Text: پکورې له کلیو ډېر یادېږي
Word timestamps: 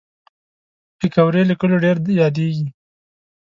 پکورې 0.99 1.43
له 1.49 1.53
کلیو 1.59 1.83
ډېر 1.85 1.97
یادېږي 2.21 2.67